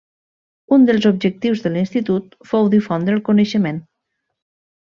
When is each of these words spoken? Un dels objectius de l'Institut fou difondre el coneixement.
Un 0.77 0.87
dels 0.89 1.05
objectius 1.09 1.61
de 1.65 1.71
l'Institut 1.75 2.33
fou 2.53 2.73
difondre 2.77 3.15
el 3.19 3.23
coneixement. 3.31 3.83